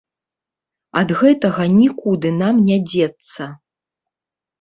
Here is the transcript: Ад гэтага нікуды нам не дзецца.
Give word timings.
Ад 1.01 1.11
гэтага 1.19 1.67
нікуды 1.79 2.31
нам 2.37 2.63
не 2.71 2.77
дзецца. 2.89 3.43